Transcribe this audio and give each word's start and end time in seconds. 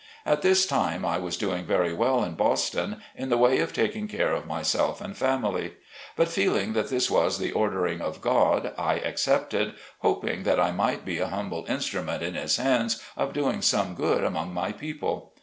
At 0.25 0.41
this 0.41 0.65
time 0.65 1.05
I 1.05 1.19
was 1.19 1.37
doing 1.37 1.63
very 1.65 1.93
well 1.93 2.23
in 2.23 2.33
Boston, 2.33 3.03
in 3.15 3.29
the 3.29 3.37
way 3.37 3.59
of 3.59 3.71
taking 3.71 4.07
care 4.07 4.33
of 4.33 4.47
myself 4.47 4.99
and 4.99 5.15
family 5.15 5.75
But 6.15 6.27
feeling 6.27 6.73
that 6.73 6.89
this 6.89 7.11
was 7.11 7.37
the 7.37 7.51
ordering 7.51 8.01
of 8.01 8.19
God, 8.19 8.73
I 8.79 8.95
accepted, 8.95 9.75
hoping 9.99 10.41
that 10.41 10.59
I 10.59 10.71
might 10.71 11.05
be 11.05 11.19
a 11.19 11.27
humble 11.27 11.67
instrument 11.69 12.23
in 12.23 12.33
His 12.33 12.57
hands 12.57 12.99
of 13.15 13.31
doing 13.31 13.61
some 13.61 13.93
good 13.93 14.23
among 14.23 14.55
my 14.55 14.71
people. 14.71 15.33